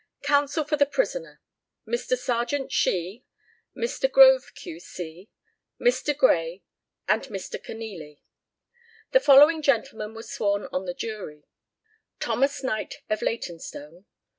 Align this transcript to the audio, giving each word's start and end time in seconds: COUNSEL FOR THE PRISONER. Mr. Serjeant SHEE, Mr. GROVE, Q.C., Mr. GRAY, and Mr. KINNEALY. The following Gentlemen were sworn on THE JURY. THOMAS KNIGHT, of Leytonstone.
COUNSEL 0.23 0.63
FOR 0.63 0.77
THE 0.77 0.87
PRISONER. 0.87 1.39
Mr. 1.87 2.17
Serjeant 2.17 2.71
SHEE, 2.71 3.23
Mr. 3.77 4.11
GROVE, 4.11 4.55
Q.C., 4.55 5.29
Mr. 5.79 6.17
GRAY, 6.17 6.63
and 7.07 7.21
Mr. 7.25 7.61
KINNEALY. 7.63 8.23
The 9.11 9.19
following 9.19 9.61
Gentlemen 9.61 10.15
were 10.15 10.23
sworn 10.23 10.65
on 10.73 10.85
THE 10.85 10.95
JURY. 10.95 11.43
THOMAS 12.19 12.63
KNIGHT, 12.63 13.01
of 13.11 13.21
Leytonstone. 13.21 14.05